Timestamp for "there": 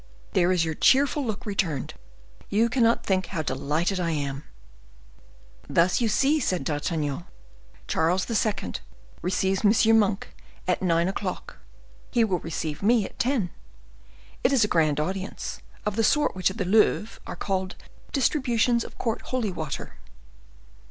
0.33-0.51